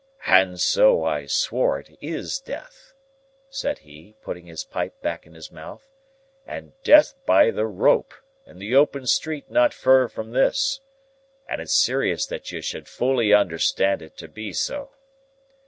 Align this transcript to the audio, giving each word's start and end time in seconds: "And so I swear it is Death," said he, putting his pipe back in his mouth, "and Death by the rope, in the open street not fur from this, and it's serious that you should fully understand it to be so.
"And 0.25 0.59
so 0.59 1.03
I 1.03 1.27
swear 1.27 1.77
it 1.77 1.95
is 2.01 2.39
Death," 2.39 2.95
said 3.51 3.77
he, 3.77 4.15
putting 4.23 4.47
his 4.47 4.63
pipe 4.63 4.99
back 5.03 5.27
in 5.27 5.35
his 5.35 5.51
mouth, 5.51 5.87
"and 6.43 6.73
Death 6.81 7.13
by 7.27 7.51
the 7.51 7.67
rope, 7.67 8.15
in 8.47 8.57
the 8.57 8.73
open 8.75 9.05
street 9.05 9.51
not 9.51 9.75
fur 9.75 10.07
from 10.07 10.31
this, 10.31 10.79
and 11.47 11.61
it's 11.61 11.75
serious 11.85 12.25
that 12.25 12.51
you 12.51 12.61
should 12.63 12.87
fully 12.87 13.31
understand 13.31 14.01
it 14.01 14.17
to 14.17 14.27
be 14.27 14.53
so. 14.53 14.89